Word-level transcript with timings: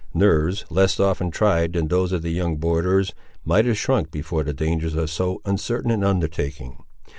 Nerves 0.15 0.65
less 0.71 0.99
often 0.99 1.29
tried 1.29 1.73
than 1.73 1.87
those 1.89 2.11
of 2.11 2.23
the 2.23 2.31
young 2.31 2.57
borderers 2.57 3.13
might 3.45 3.65
have 3.65 3.77
shrunk 3.77 4.09
before 4.09 4.41
the 4.43 4.51
dangers 4.51 4.95
of 4.95 5.11
so 5.11 5.41
uncertain 5.45 5.91
an 5.91 6.03
undertaking. 6.03 6.83